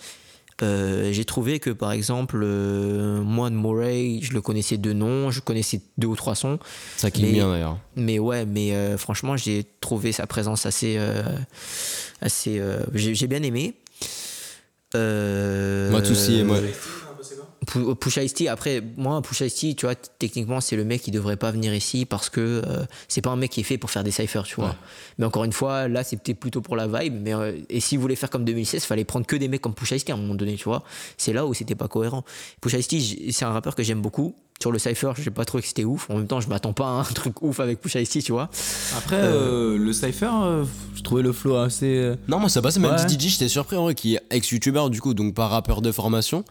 [0.63, 5.31] Euh, j'ai trouvé que par exemple, euh, moi de Murray, je le connaissais de nom,
[5.31, 6.59] je connaissais deux ou trois sons,
[6.97, 7.79] Ça qui Mais- bien d'ailleurs.
[7.95, 11.23] mais ouais, mais euh, franchement, j'ai trouvé sa présence assez, euh,
[12.21, 12.61] assez,
[12.93, 13.73] j'ai bien aimé.
[14.93, 16.59] Moi, Toussi et moi.
[17.67, 21.37] Pu- Pusha Ice-T, après, moi, Pusha Ice-T, tu vois, techniquement, c'est le mec qui devrait
[21.37, 24.03] pas venir ici parce que euh, c'est pas un mec qui est fait pour faire
[24.03, 24.69] des cyphers, tu vois.
[24.69, 24.75] Ouais.
[25.19, 27.21] Mais encore une fois, là, c'était plutôt pour la vibe.
[27.21, 29.95] Mais, euh, et s'il voulait faire comme 2016, fallait prendre que des mecs comme Pusha
[29.95, 30.83] Ice-T à un moment donné, tu vois.
[31.17, 32.23] C'est là où c'était pas cohérent.
[32.61, 34.35] Pusha j- c'est un rappeur que j'aime beaucoup.
[34.61, 36.07] Sur le cypher, j'ai pas trouvé que c'était ouf.
[36.09, 38.49] En même temps, je m'attends pas à un truc ouf avec Pusha Ice-T, tu vois.
[38.97, 40.63] Après, euh, le Cypher, euh,
[40.95, 41.85] je trouvais le flow assez.
[41.97, 43.07] euh, Non, moi ça passait, même Ouais.
[43.09, 46.43] DJ, j'étais surpris en vrai, qui est ex-youtubeur du coup, donc pas rappeur de formation.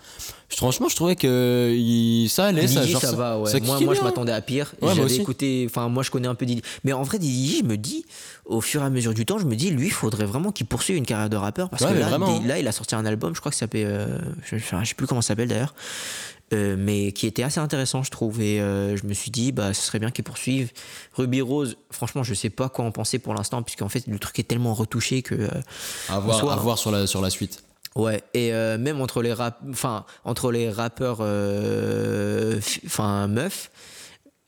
[0.48, 3.48] Je- Franchement, je trouvais que il- ça allait, ça, Didi, genre, ça, va, ouais.
[3.50, 4.74] ça moi, je m'attendais à pire.
[4.82, 6.62] Ouais, J'avais écouté, enfin, moi, je connais un peu Didi.
[6.82, 8.04] Mais en vrai, Didi, je me dis,
[8.44, 10.66] au fur et à mesure du temps, je me dis, lui, il faudrait vraiment qu'il
[10.66, 11.70] poursuive une carrière de rappeur.
[11.70, 12.42] Parce Ouais, que là, hein.
[12.44, 13.86] là, il a sorti un album, je crois que ça s'appelle.
[13.88, 15.74] euh, je, je sais plus comment ça s'appelle d'ailleurs.
[16.52, 18.40] Euh, mais qui était assez intéressant, je trouve.
[18.40, 20.72] Et euh, je me suis dit, bah, ce serait bien qu'il poursuive.
[21.14, 24.38] Ruby Rose, franchement, je sais pas quoi en penser pour l'instant, puisqu'en fait, le truc
[24.38, 25.34] est tellement retouché que.
[25.34, 25.48] euh,
[26.08, 27.62] À voir, à voir sur, la, sur la suite.
[27.96, 31.20] Ouais, et euh, même entre les rap, enfin entre les rappeurs,
[32.86, 33.70] enfin meufs,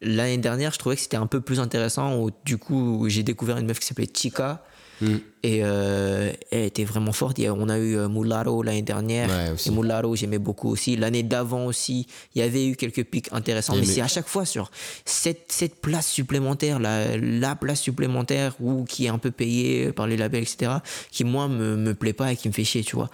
[0.01, 2.17] l'année dernière, je trouvais que c'était un peu plus intéressant.
[2.19, 4.65] Où, du coup, j'ai découvert une meuf qui s'appelait Chica,
[5.03, 5.17] Mm.
[5.45, 7.41] Et euh, elle était vraiment forte.
[7.41, 9.29] On a eu euh, Mulatto l'année dernière.
[9.29, 10.95] Ouais, et Mulatto, j'aimais beaucoup aussi.
[10.97, 13.75] L'année d'avant aussi, il y avait eu quelques pics intéressants.
[13.75, 14.71] Et Mais mais- c'est à chaque fois sur
[15.05, 20.07] cette, cette place supplémentaire, la, la place supplémentaire ou qui est un peu payée par
[20.07, 20.75] les labels, etc.,
[21.11, 23.11] qui moi me, me plaît pas et qui me fait chier, tu vois.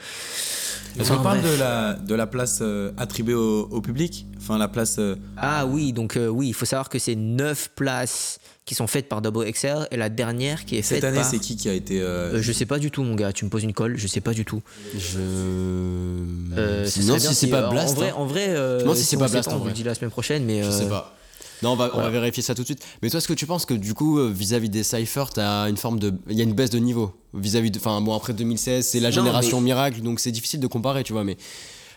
[1.00, 4.26] Est-ce qu'on parle de la, de la place euh, attribuée au, au public?
[4.36, 4.96] Enfin, la place.
[4.98, 8.86] euh, Ah oui, donc euh, oui, il faut savoir que c'est 9 places qui sont
[8.86, 11.24] faites par Double XL et la dernière qui est cette faite année, par...
[11.30, 12.02] c'est qui qui a été.
[12.02, 13.32] euh, Euh, je sais pas du tout, mon gars.
[13.32, 14.60] Tu me poses une colle, je sais pas du tout.
[14.94, 15.18] Je.
[15.18, 17.92] Euh, non, si c'est pas euh, Blast.
[17.92, 18.14] En vrai, hein.
[18.18, 19.94] en vrai euh, Je pense si c'est on pas Blast, on vous le dit la
[19.94, 20.62] semaine prochaine, mais.
[20.62, 21.16] Je euh, sais pas.
[21.62, 22.84] Non, on va, on va vérifier ça tout de suite.
[23.00, 25.98] Mais toi, est-ce que tu penses que du coup, vis-à-vis des Cypher, t'as une forme
[25.98, 26.12] de.
[26.28, 27.78] Il y a une baisse de niveau Vis-à-vis de.
[27.78, 31.14] Enfin, bon, après 2016, c'est la Non, génération miracle, donc c'est difficile de comparer, tu
[31.14, 31.24] vois.
[31.24, 31.38] Mais,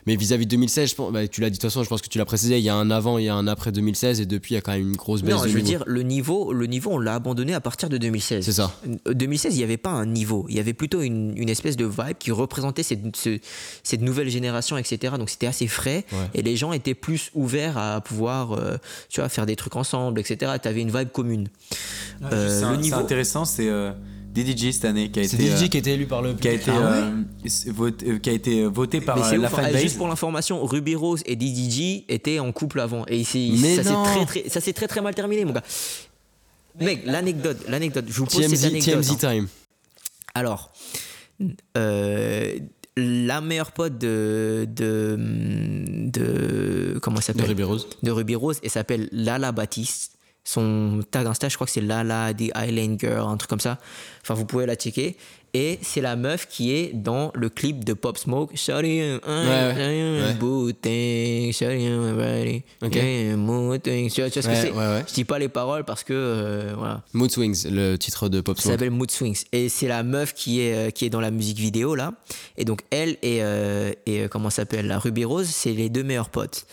[0.08, 2.02] mais vis-à-vis de 2016, je pense, bah, tu l'as dit de toute façon, je pense
[2.02, 4.22] que tu l'as précisé, il y a un avant, il y a un après 2016,
[4.22, 5.68] et depuis, il y a quand même une grosse baisse Non, de je veux niveau.
[5.70, 8.44] dire, le niveau, le niveau, on l'a abandonné à partir de 2016.
[8.46, 8.74] C'est ça.
[9.08, 10.46] Euh, 2016, il n'y avait pas un niveau.
[10.50, 13.40] Il y avait plutôt une, une espèce de vibe qui représentait cette, ce-
[13.84, 15.14] cette nouvelle génération, etc.
[15.18, 16.06] Donc c'était assez frais.
[16.12, 16.18] Ouais.
[16.34, 18.78] Et les gens étaient plus ouverts à pouvoir euh,
[19.10, 20.54] tu vois, faire des trucs ensemble, etc.
[20.62, 21.48] Tu avais une vibe commune.
[22.32, 23.92] Euh, le niveau- intéressant, c'est euh,
[24.34, 25.36] DDG cette année qui a été.
[25.38, 26.68] DJ euh, qui a été élu par le qui a public.
[26.68, 29.48] été, Ah ouais euh, c'est voté, euh, qui a été voté par Mais euh, la
[29.48, 29.64] ouf, hein.
[29.64, 29.82] fanbase.
[29.82, 33.06] juste pour l'information, Ruby Rose et DDG étaient en couple avant.
[33.08, 35.64] Et ça s'est très, très, ça s'est très très mal terminé, mon gars.
[36.80, 38.94] Mec, l'anecdote, l'anecdote, je vous pose cette TMZ, anecdote.
[39.02, 39.16] TMZ hein.
[39.20, 39.48] Time.
[40.34, 40.72] Alors,
[41.78, 42.58] euh,
[42.96, 45.18] la meilleure pote de, de,
[46.14, 47.88] de comment elle De s'appelle Ruby Rose.
[48.02, 50.14] de Ruby Rose, elle s'appelle Lala Baptiste.
[50.44, 53.78] Son tag Insta, je crois que c'est Lala the Island Girl, un truc comme ça.
[54.24, 55.16] Enfin, vous pouvez la checker.
[55.54, 58.54] Et c'est la meuf qui est dans le clip de Pop Smoke.
[58.70, 59.14] Ouais.
[59.28, 60.34] Ouais.
[60.40, 62.96] booting, shawty, I'm ready, Ok.
[62.96, 64.10] yeah, booting.
[64.10, 64.74] Tu vois, tu vois ce que c'est?
[65.10, 67.02] Je dis pas les paroles parce que euh, voilà.
[67.14, 68.74] Mood Swings, le titre de Pop Ça Smoke.
[68.74, 69.44] s'appelle Mood Swings.
[69.52, 72.14] Et c'est la meuf qui est, euh, qui est dans la musique vidéo, là.
[72.58, 75.90] Et donc, elle et, euh, et euh, comment ça s'appelle, la Ruby Rose, c'est les
[75.90, 76.66] deux meilleurs potes.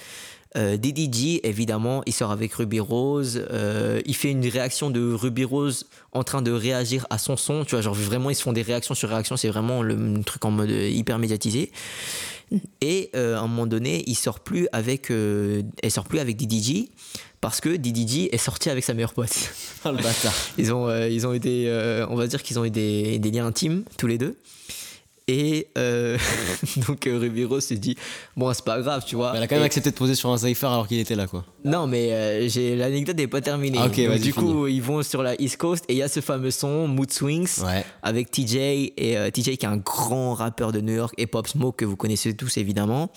[0.56, 3.44] Euh, DDG, évidemment, il sort avec Ruby Rose.
[3.50, 7.64] euh, il fait une réaction de Ruby Rose en train de réagir à son son.
[7.64, 9.37] Tu vois, genre vraiment, ils se font des réactions sur réactions.
[9.37, 11.70] C'est vraiment le, un truc en mode euh, hyper médiatisé.
[12.80, 16.88] Et euh, à un moment donné, il sort plus avec, elle sort plus avec DDG
[17.42, 19.28] parce que DDG est sorti avec sa meilleure pote.
[19.84, 20.34] Oh, le bâtard.
[20.56, 21.70] Ils ont, ils ont été,
[22.08, 24.37] on va dire qu'ils ont eu des, des liens intimes tous les deux.
[25.31, 26.17] Et euh,
[26.88, 27.97] donc euh, Ruby Rose se dit,
[28.35, 29.33] bon c'est pas grave, tu vois.
[29.37, 31.27] Elle a quand même Et- accepté de poser sur un Cypher alors qu'il était là,
[31.27, 31.45] quoi.
[31.64, 33.79] Non mais euh, j'ai l'anecdote n'est pas terminée.
[33.81, 36.03] Ah, ok, Donc, vas-y, du coup ils vont sur la East Coast et il y
[36.03, 37.85] a ce fameux son Mood Swings Ouais.
[38.03, 41.47] avec TJ et euh, TJ qui est un grand rappeur de New York et Pop
[41.47, 43.11] Smoke que vous connaissez tous évidemment.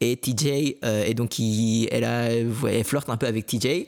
[0.00, 3.86] Et TJ euh, et donc il, elle, a, elle flirte un peu avec TJ.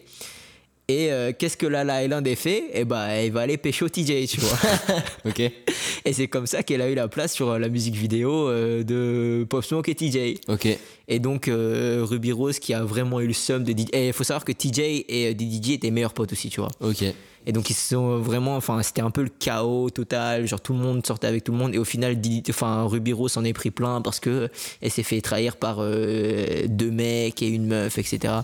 [0.88, 2.70] Et euh, qu'est-ce que Lala Island a fait?
[2.72, 4.56] Eh ben, elle va aller pécho TJ, tu vois.
[5.24, 5.40] Ok.
[5.40, 9.44] Et c'est comme ça qu'elle a eu la place sur la musique vidéo euh, de
[9.44, 10.38] Pop Smoke et TJ.
[10.46, 10.68] Ok.
[11.08, 13.86] Et donc euh, Ruby Rose qui a vraiment eu le seum de DJ.
[13.92, 16.70] Et il faut savoir que TJ et euh, DJ étaient meilleurs potes aussi, tu vois.
[16.80, 17.04] Ok.
[17.46, 20.80] Et donc ils sont vraiment, enfin c'était un peu le chaos total, genre tout le
[20.80, 22.16] monde sortait avec tout le monde et au final,
[22.48, 24.48] enfin Ruby Rose s'en est pris plein parce que
[24.82, 28.34] elle s'est fait trahir par euh, deux mecs et une meuf, etc.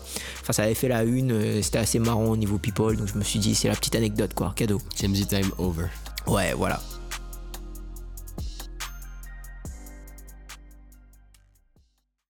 [0.40, 3.18] Enfin ça avait fait la une, euh, c'était assez marrant au niveau people, donc je
[3.18, 4.80] me suis dit c'est la petite anecdote quoi, cadeau.
[4.96, 5.86] TMZ Time over.
[6.28, 6.80] Ouais, voilà.